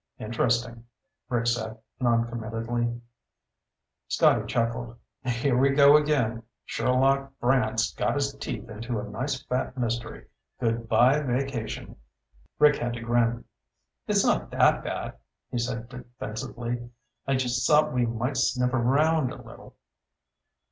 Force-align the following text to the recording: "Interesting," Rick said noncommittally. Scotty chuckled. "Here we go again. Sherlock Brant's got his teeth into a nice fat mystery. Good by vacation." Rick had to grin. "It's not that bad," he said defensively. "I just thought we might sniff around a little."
"Interesting," 0.17 0.85
Rick 1.29 1.45
said 1.45 1.77
noncommittally. 1.99 2.99
Scotty 4.07 4.47
chuckled. 4.47 4.97
"Here 5.23 5.55
we 5.55 5.69
go 5.69 5.95
again. 5.95 6.41
Sherlock 6.65 7.37
Brant's 7.39 7.93
got 7.93 8.15
his 8.15 8.33
teeth 8.33 8.67
into 8.67 8.99
a 8.99 9.03
nice 9.07 9.43
fat 9.43 9.77
mystery. 9.77 10.25
Good 10.59 10.89
by 10.89 11.19
vacation." 11.21 11.97
Rick 12.57 12.77
had 12.77 12.93
to 12.93 13.01
grin. 13.01 13.45
"It's 14.07 14.25
not 14.25 14.49
that 14.49 14.83
bad," 14.83 15.19
he 15.51 15.59
said 15.59 15.87
defensively. 15.87 16.89
"I 17.27 17.35
just 17.35 17.67
thought 17.67 17.93
we 17.93 18.07
might 18.07 18.37
sniff 18.37 18.73
around 18.73 19.31
a 19.31 19.39
little." 19.39 19.75